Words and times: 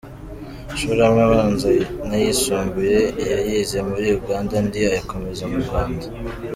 Amashuri 0.63 1.01
amwe 1.07 1.21
abanza 1.27 1.69
n’ayisumbuye 2.07 2.99
yayize 3.31 3.77
muri 3.89 4.07
Uganda 4.19 4.53
andi 4.59 4.79
ayakomereza 4.89 5.43
mu 5.51 5.57
Rwanda. 5.65 6.05